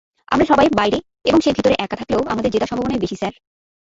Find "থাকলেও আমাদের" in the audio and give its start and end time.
1.95-2.51